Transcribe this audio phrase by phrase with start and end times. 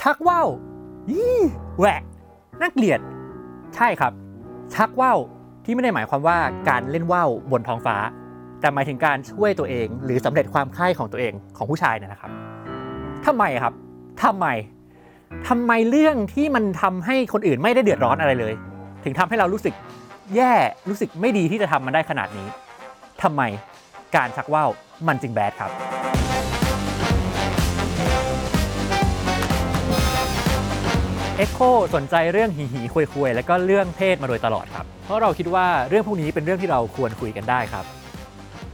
[0.00, 0.48] ชักว่าว
[1.12, 1.38] ยี่
[1.78, 2.02] แหวก
[2.60, 3.00] น่าเกลียด
[3.76, 4.12] ใช่ครับ
[4.74, 5.18] ชักว่าว
[5.64, 6.38] ที่ไม่ได้หมายความว่า
[6.68, 7.96] การเล่นว่าวบนท้องฟ้า
[8.60, 12.30] แต่หมายถึงการช่วยตัวเอง หรือสำเร็จความใคร่ของตัวเองของผู้ชายเนี่ยนะครับ
[13.26, 13.74] ทำไมครับ
[14.24, 14.46] ทำไม
[15.48, 18.54] ทำไมเรื่องที่มันทำให้คนอื่นไม่ได้เดือดร้อนอะไรเลย
[19.04, 19.74] ถึงทำให้เรารู้สึก
[20.36, 20.52] แย่
[20.88, 22.48] รู้สึกไม่ดีที่จะทำมันได้ขนาดนี้
[23.22, 23.42] ทำไม
[24.16, 24.70] การชักว่าว
[25.08, 25.99] มันจึง bad ครับ
[31.40, 31.60] เอ็กโค
[31.94, 37.84] สนใจเรื่องหีหีคุยคุยๆและก็เรื่องเพศมาโดยตลอดครับ เพราะเราคิดว่าเรื่องพวกนี้เป็นเรื่องที่เราควรคุยกันได้ครับ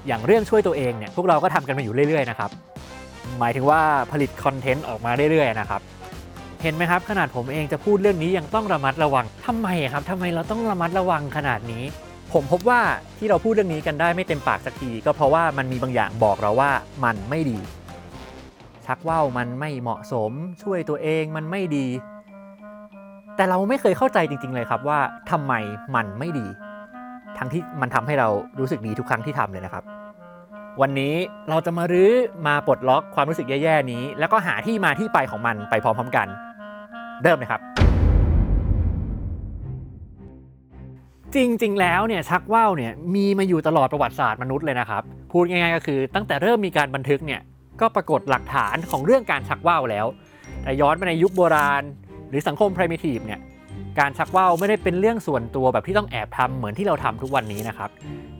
[0.06, 2.50] อย่างเรื่องช่วยตัวเองเนี่ยพวกเราก็ทำกันมาอยู่เรื่อยๆนะครับ
[3.38, 3.80] หมายถึงว่า
[4.12, 5.80] ผลิต content ออกมาเรื่อยๆนะครับ
[6.62, 11.84] เห็นไหมครับ ขนาดผมเองจะพูดเรื่องนี้ยังต้องระมัดระวังทำไมครับทำไมเราต้องระมัดระวังขนาดนี้
[12.32, 12.80] ผมพบว่า
[13.18, 16.70] ที่เราพูดเรื่องนี้กันได้ไม่เต็มปากสักที ก็เพราะว่ามันมีบางอย่างบอกเราว่า
[17.04, 17.58] มันไม่ดี
[18.86, 21.86] ชักว่าวมันไม่เหมาะสม ช่วยตัวเองมันไม่ดี
[23.36, 24.98] แต่เราไม่เคยเข้าใจจริง ๆ เลยครับว่า
[25.30, 25.52] ทำไม
[25.94, 26.46] มันไม่ดี
[27.38, 28.28] ทั้งที่มันทำให้เรา
[28.58, 29.84] รู้สึกดีทุกครั้งที่ทำเลยนะครับ
[30.80, 31.14] วันนี้
[31.48, 32.12] เราจะมารื้อ
[32.46, 36.26] มาปลดล็อกความรู้สึกแย่ๆนี้ แล้วก็หาที่มาที่ไปของมันไปพร้อมๆกัน
[37.22, 37.60] เริ่มเลยครับ
[41.34, 47.40] จริงๆ แล้วเนี่ยชักว่าวเนี่ยมีมาอยู่ตลอดประวัติศาสตร์มนุษย์เลยนะครับ พูดง่ายๆก็คือ ตั้งแต่เริ่มมีการบันทึกเนี่ย
[47.80, 50.06] ก็ปรากฏหลักฐานของเรื่องการชักว่าวแล้ว
[50.62, 51.82] แต่ย้อนไปในยุคโบราณ
[52.30, 53.40] หรือสังคม primitive เนี่ย
[53.98, 57.90] การชักว่าวไม่ได้เป็นเรื่องส่วนตัวแบบที่ต้องแอบทำเหมือนที่เราทำทุกวันนี้นะครับ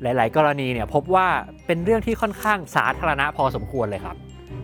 [0.02, 1.26] หลาย ๆ กรณีเนี่ยพบว่า
[1.66, 4.16] เป็นเรื่องที่ค่อนข้างสาธารณะพอสมควรเลยครับ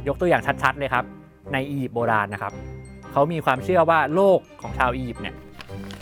[0.09, 1.05] ยกตัวอย่างชัด ๆ เลยครับ
[1.53, 2.53] ในอียิปต์โบราณนะครับ
[3.13, 5.35] เขามีความเชื่อว่าโลกของชาวอียิปต์เนี่ย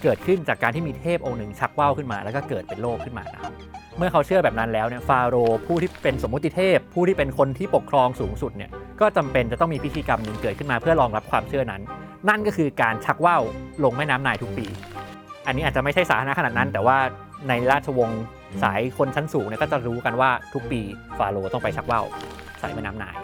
[0.02, 3.52] เกิดขึ้นจากการที่มีเทพองค์หนึ่งชักว่าวขึ้นมา แล้วก็เกิดเป็นโลกขึ้นมานะครับ
[3.98, 11.82] เมื่อเขาเชื่อแบบนั้นแล้วเนี่ยฟาโรห์ผู้ที่เป็นสมมุติเทพ ผู้ที่เป็นคนที่ปกครองสูงสุดเนี่ยก็จำเป็นจะต้องมีพิธีกรรมหนึ่งเกิดขึ้นมาเพื่อรองรับความเชื่อนั้น
[12.28, 13.42] นั่นก็คือการชักว่าว
[13.84, 14.66] ลงแม่น้ำนายทุกปี
[15.46, 16.98] อันนี้อาจจะไม่ใช่สาธารณะขนาดนั้น แต่ว่า
[17.48, 18.22] ในราชวงศ์
[18.62, 20.80] สายคนชั้นสูงเนี่ยก็จะรู้กันว่าทุกปี
[21.18, 22.04] ฟาโรห์ต้องไปชักว่าว
[22.60, 23.16] ใส่แม่น้ำนาย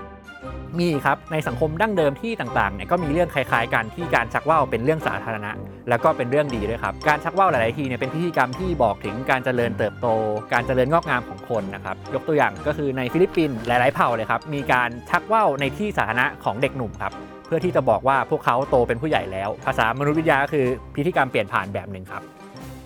[0.78, 5.50] มีครับในสังคมดั้งเดิมที่ต่างๆเนี่ยก็มีเรื่องคล้ายๆกันที่การชักว่าวเป็นเรื่องสาธารณะ
[5.88, 10.06] แล้วก็เป็นเรื่องดีด้วยครับ การชักว่าวหลายๆทีเนี่ยเป็นพิธีกรรมที่บอกถึงการเจริญเติบโต
[10.52, 17.12] การเจริญงอกงามของคนนะครับยกตัวอย่างก็คือในฟิลิปปินส์หลายๆเผ่าเลยครับมีการชักว่าวในที่สาธารณะของเด็กหนุ่มครับ
[17.46, 22.22] เพื่อที่จะบอกว่าพวกเขาโตเป็นผู้ใหญ่แล้ว ภาษามนุษยวิทยาก็คือพิธีกรรมเปลี่ยนผ่านแบบหนึ่งครับ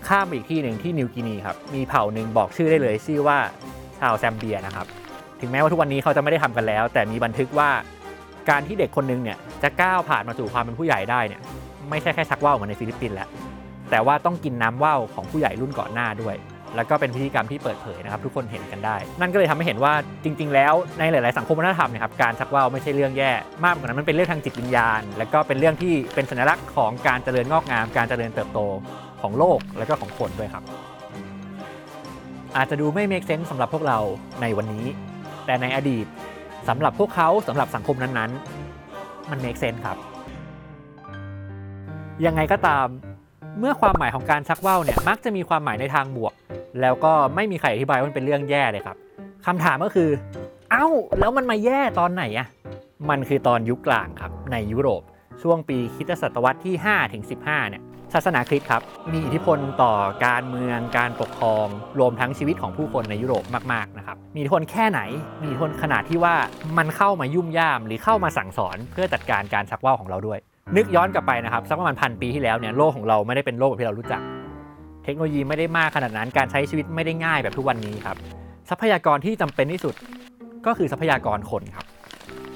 [0.08, 3.38] ข้ามไปอีกที่หนึ่งที่นิวกินีครับ มีเผ่าหนึ่งบอกชื่อได้เลยชื่อว่า
[3.98, 4.86] ชาวแซมเบียนะครับ
[5.40, 7.70] ถึงแม้ว่าทุกวันนี้เขาจะไม่ได้ทำกันแล้ว แต่มีบันทึกว่า
[8.50, 11.40] การที่เด็กคนหนึงเนี่ยจะก้าวผ่านมาสู่ความเป็นผู้ใหญ่ได้เนี่ย
[11.90, 13.28] ไม่ใช่แค่ชักว่าวเหมือนในฟิลิปปินส์แล้ว
[13.90, 16.34] แต่ว่าต้องกินน้ำว่าวของผู้ใหญ่รุ่นก่อนหน้าด้วย
[16.76, 19.94] แล้วก็เป็นพิธีกรรมที่เปิดเผยนะครับ ทุกคนเห็นกันได้ นั่นก็เลยทำให้เห็นว่า
[20.24, 23.30] จริง ๆ แล้วในหลาย ๆ สังคมวัฒนธรรมนะครับการชักว่าวไม่ใช่เรื่องแย่
[23.64, 28.58] มากกว่านั้นมันเป็นเรื่องทางจิตวิญญาณ แล้วก็เป็นเรื่องที่เป็นสัญลักษณ์ของการเจริญงอกงาม การเจริญเติบโต
[29.22, 30.64] ของโลกและก็ของคนด้วยครับ
[32.56, 33.98] อาจจะดูไม่ make sense สำหรับพวกเรา
[34.40, 34.84] ในวันนี้
[35.46, 36.06] แต่ในอดีต
[36.68, 39.96] สำหรับพวกเขาสำหรับสังคมนั้นๆ มัน make sense ครับ
[42.26, 42.86] ยังไงก็ตาม
[43.58, 46.32] เมื่อความหมายของการชักว่าวเนี่ยมักจะมีความหมายในทางบวก
[46.80, 48.96] แล้วก็ไม่มีใครอธิบายว่ามันเป็นเรื่องแย่เลยครับ
[49.46, 50.10] คำถามก็คือ
[50.70, 50.86] เอ้า
[51.18, 52.48] แล้วมันมาแย่ตอนไหนอะ
[53.10, 55.02] มันคือตอนยุคกลางครับในยุโรป
[55.42, 57.82] ช่วงปีคิตศตวรรษที่ 5 ถึง 15 เนี่ย
[58.14, 58.82] ศาสนาคริสต์ครับ
[59.12, 59.92] มีอิทธิพลต่อ
[60.26, 61.66] การเมืองการปกครอง
[61.98, 65.00] รวมทั้งชีวิตของผู้คนในยุโรปมาก ๆ นะครับ มีอิทธิพลแค่ไหน
[65.40, 66.34] มีอิทธิพลขนาดที่ว่า
[66.78, 70.38] มันเข้ามายุ่มย่าม หรือเข้ามาสั่งสอนเพื่อจัดการการชักว่าวของเราด้วย
[70.76, 74.20] นึกย้อนกลับไปนะครับสักประมาณพันปีที่แล้วเนี่ยโลกของเราไม่ได้เป็นโลกแบบที่เรารู้จัก
[75.10, 78.16] ทคโนโลยีไม่ได้มากขนาดนั้น การใช้ชีวิตไม่ได้ง่ายแบบทุกวันนี้ครับ
[78.70, 79.94] ทรัพยากรที่จำเป็นที่สุด
[80.66, 81.86] ก็คือทรัพยากรคนครับ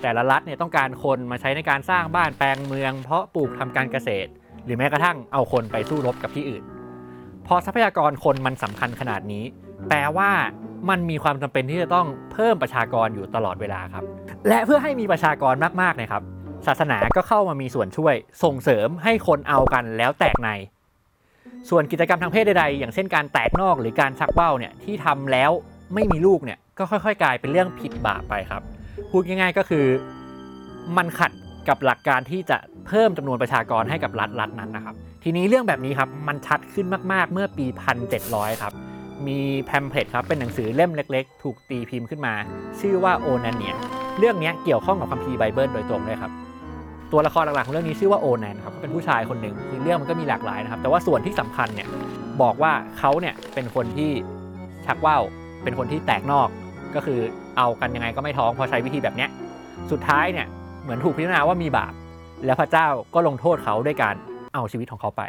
[0.02, 4.30] แต่ละรัฐเนี่ยต้องการคนมาใช้ในการสร้างบ้านแปลงเมือง เพาะปลูกทำการเกษตร
[4.64, 6.62] หรือแม้กระทั่งเอาคนไปสู้รบกับที่อื่น
[7.46, 9.44] พอทรัพยากรคนมันสำคัญขนาดนี้
[9.88, 10.30] แปลว่า
[10.90, 14.04] มันมีความจำเป็นที่จะต้องเพิ่มประชากรอยู่ตลอดเวลาครับ
[14.48, 16.22] และเพื่อให้มีประชากรมากๆเนะครับ
[16.66, 20.50] ศาสนาก็เข้ามามีส่วนช่วยส่งเสริมให้คนเอากันแล้วแตกใน
[21.70, 25.50] ส่วนกิจกรรมทางเพศใดๆ อย่างเช่นการแตกนอกหรือการชักเบ้าเนี่ยที่ทำแล้ว
[25.94, 28.62] ไม่มีลูกเนี่ยก็ค่อยๆ กลายเป็นเรื่องผิดบาปไปครับ
[29.10, 29.86] พูดง่ายๆก็คือ
[30.96, 31.32] มันขัด
[31.68, 34.94] กับหลักการที่จะเพิ่มจำนวนประชากรให้กับรัฐรัฐนั้นนะครับ
[35.24, 37.66] ทีนี้เรื่องแบบนี้ครับมันชัดขึ้นมากๆเมื่อปี
[38.14, 38.72] 1700 ครับ
[39.26, 42.34] มี pamphlet ครับเป็นหนังสือเล่มเล็กๆ ถูกตีพิมพ์ขึ้นมา
[42.80, 43.74] ชื่อว่า Onania
[44.18, 46.32] เรื่องนี้เกี่ยวข้องกับคัมภีร์ไบเบิลโดยตรงเลยครับ
[47.12, 51.88] ตัวละครหลักๆของเรื่องนี้ชื่อว่าโอนันครับเป็นผู้ชายคนหนึ่งคือเรื่องมันก็มีหลากหลายนะครับ แต่ว่าส่วนที่สำคัญเนี่ย
[52.42, 54.10] บอกว่าเขาเนี่ยเป็นคนที่
[54.86, 55.22] ชักว่าว
[55.62, 56.48] เป็นคนที่แตกนอก
[56.94, 57.20] ก็คือ
[57.56, 59.30] เอากันยังไงก็ไม่ท้องพอใช้วิธีแบบเนี้ย
[59.90, 60.46] สุดท้ายเนี่ย
[60.82, 61.92] เหมือนถูกพิจารณาว่ามีบาป
[62.44, 64.14] แล้วพระเจ้าก็ลงโทษเขาด้วยการ
[64.54, 65.22] เอาชีวิตของเขาไป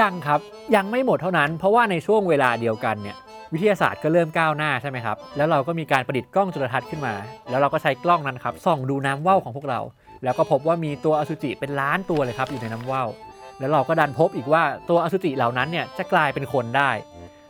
[0.00, 0.40] ยังครับ
[0.76, 3.16] ยังไม่หมดเท่านั้น เพราะว่าในช่วงเวลาเดียวกันเนี่ย
[3.52, 7.14] วิทยาศาสตร์ก็เริ่มก้าวหน้าใช่ไหมครับ แล้วเราก็มีการประดิษฐ์กล้องจุลทรรศน์ขึ้นมา
[7.50, 9.80] แล้วเราก็ใช้กล้องนั้นครับส่องดูน้ำว่าวของพวกเรา
[10.26, 13.08] แล้วก็พบว่ามีตัวอสุจิเป็นล้านตัวเลยครับอยู่ในน้ำว่าว
[13.58, 16.90] แล้วเราก็ดันพบอีกว่าตัวอสุจิเหล่านั้นเนี่ยจะกลายเป็นคนได้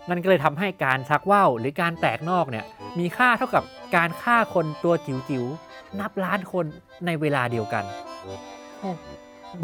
[0.09, 2.65] นั่นก็เลยทำให้การชักว่าวหรือการแตกนอกเนี่ย
[2.99, 3.65] มีค่าเท่ากับ
[3.97, 6.65] การฆ่าคนตัวจิ๋วๆนับล้านคน
[7.07, 7.85] ในเวลาเดียวกัน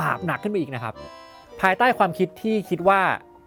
[0.00, 0.94] บาปหนักขึ้นไปอีกนะครับ
[1.60, 3.00] ภายใต้ความคิดที่คิดว่า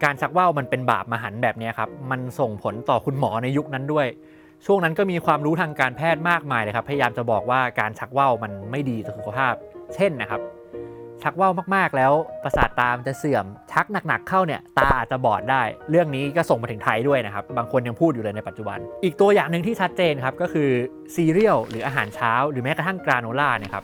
[0.04, 4.06] การชักว่าวมันเป็นบาปมหันต์แบบนี้ครับ มันส่งผลต่อคุณหมอในยุคนั้นด้วย
[4.66, 9.54] ช่วงนั้นก็มีความรู้ทางการแพทย์มากมายเลยครับ พยายามจะบอกว่าการชักว่าวมันไม่ดีต่อสุขภาพ
[9.94, 10.40] เช่นนะครับ
[11.22, 12.12] ชักว่าวมากๆแล้ว
[12.44, 20.70] ประสาทตามจะเสื่อม ชักหนักๆเข้าเนี่ยตาอาจจะบอดได้ เรื่องนี้ก็ส่งมาถึงไทยด้วยนะครับ บางคนยังพูดอยู่เลยในปัจจุบัน อีกตัวอย่างหนึ่งที่ชัดเจนครับก็คือ
[21.14, 23.82] ซีเรียลหรืออาหารเช้า หรือแม้กระทั่งกราโนล่านะครับ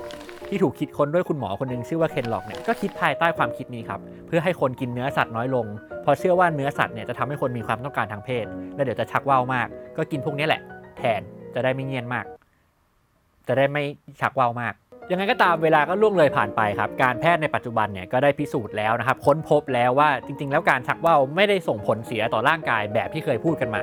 [0.53, 5.67] ที่ถูกคิดค้นด้วยคุณหมอคนหนึงชื่อว่าเคนล็อกเนี่ยก็คิดภายใต้ความคิดนี้ครับเพื่อให้คนกินเนื้อสัตว์น้อยลง
[6.03, 8.45] เพราะเชื่อว่าเนื้อสัตว์เนี่ยจะทำให้คนมีความต้องการทางเพศ
[8.75, 10.61] และเดี๋ยวจะชักว่าวมาก ก็กินพวกนี้แหละ
[10.99, 11.21] แทน
[11.55, 12.25] จะได้ไม่เงียนมาก
[13.49, 13.83] จะได้ไม่
[14.21, 14.75] ชักว่าวมาก
[15.11, 23.83] ยังไงก็ตามเวลาก็ล่วงเลยผ่านไปครับ การแพทย์ในปัจจุบันเนี่ยก็ได้พิสูจน์แล้วนะครับ ค้นพบแล้วว่าจริง ๆ แล้วการชักว่าวไม่ได้ส่งผลเสียต่อร่างกายแบบที่เคยพูดกันมา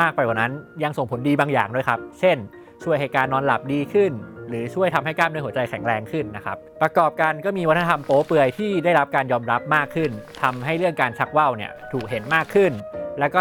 [0.00, 0.52] มากไปกว่านั้น
[0.82, 2.36] ยังส่งผลดีบางอย่างด้วยครับ เช่น
[2.84, 4.12] ช่วยให้การนอนหลับดีขึ้น
[4.48, 10.10] หรือช่วยทำให้กล้ามเนื้อหัวใจแข็งแรงขึ้นนะครับ ประกอบกันก็มีวัฒนธรรมโป๊เปลือยที่ได้รับการยอมรับมากขึ้น
[10.42, 12.72] ทำให้เรื่องการชักว่าวเนี่ยถูกเห็นมากขึ้น
[13.20, 13.40] แล้วก็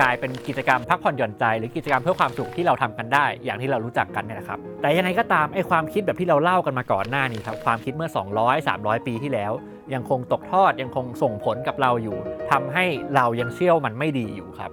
[0.00, 9.52] กลายเป็นกิจกรรมพักผ่อนหย่อนใจ หรือกิจกรรมเพื่อความสุขที่เราทำกันได้ อย่างที่เรารู้จักกันเนี่ยนะครับ แต่ยังไงก็ตามไอ้ความคิดแบบที่เราเล่ากันมาก่อนหน้านี้ครับความคิดเมื่อ 200 300 ปีที่แล้ว
[9.94, 12.16] ยังคงตกทอดยังคงส่งผลกับเราอยู่
[12.50, 12.84] ทำให้
[13.16, 14.70] เรายังเชื่อว่ามันไม่ดีอยู่ครับ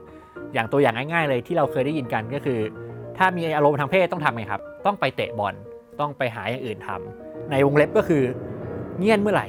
[0.54, 2.60] อย่างตัวอย่างง่าย ๆ เลยที่เราเคยได้ยินกันก็คือ
[3.20, 5.56] ถ้ามีอารมณ์ทางเพศต้องทำไงครับ ต้องไปเตะบอล
[6.00, 8.24] ต้องไปหาอย่างอื่นทำในวงเล็บก็คือ
[9.00, 9.48] เงียนเมื่อไหร่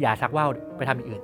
[0.00, 1.22] อย่าชักว่าวไปทำอย่างอื่น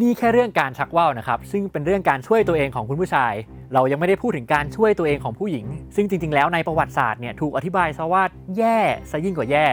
[0.00, 3.32] นี่แค่เรื่องการชักว่าวนะครับ ซึ่งเป็นเรื่องการช่วยตัวเองของคุณผู้ชาย
[3.74, 5.66] เรายังไม่ได้พูดถึงการช่วยตัวเองของผู้หญิง
[5.96, 8.22] ซึ่งจริง ๆ แล้วในประวัติศาสตร์เนี่ยถูกอธิบายซะว่า
[8.56, 8.78] แย่
[9.10, 9.66] ซะยิ่งกว่าแย่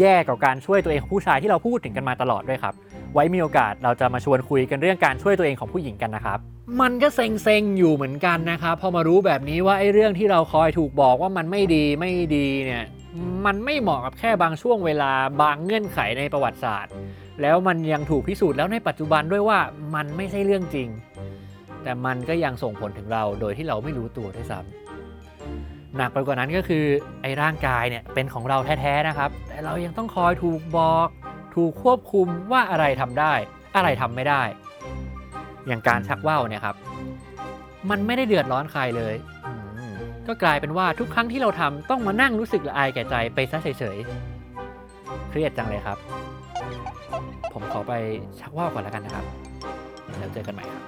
[0.00, 2.74] แย่กับการช่วยตัวเองของผู้ชายที่เราพูดถึงกันมาตลอดด้วยครับ
[3.14, 6.38] ไว้มีโอกาสเราจะมาชวนคุยกันเรื่องการช่วยตัวเองของผู้หญิงกันนะครับ
[6.80, 12.84] มันก็เซ็งๆอยู่เหมือนกันนะครับพอมารู้แบบนี้ว่าไอ้เรื่องที่เราคอยถูกบอกว่ามันไม่ดีไม่ดีเนี่ย
[13.46, 15.12] มันไม่เหมาะกับแค่บางช่วงเวลา
[15.42, 16.92] บางเงื่อนไขในประวัติศาสตร์
[17.42, 19.58] แล้วมันยังถูกพิสูจน์แล้วในปัจจุบันด้วยว่า
[19.94, 20.88] มันไม่ใช่เรื่องจริง
[21.82, 26.84] แต่มันก็ยังส่งผลถึงเราโดยที่เราไม่รู้ตัวด้วยซ้ำหนักไปกว่านั้นก็คือ
[27.22, 31.08] ไอ้ร่างกายเนี่ยเป็นของเราแท้ๆนะครับ แต่เรายังต้องคอยถูกบอก
[31.54, 33.34] ถูกควบคุมว่าอะไรทำได้
[33.76, 34.42] อะไรทำไม่ได้
[35.66, 36.76] อย่างการชักว่าวเนี่ยครับ
[37.90, 39.14] มันไม่ได้เดือดร้อนใครเลย
[40.26, 45.98] ก็กลายเป็นว่าทุกครั้งที่เราทำต้องมานั่งรู้สึกละอายแก่ใจไปซะเฉยๆ เครียดจังเลยครับ
[47.52, 47.92] ผมขอไป
[48.40, 49.24] ชักว่าวก่อนแล้วกันนะครับ
[50.18, 50.82] แล้วเจอกันใหม่ครับ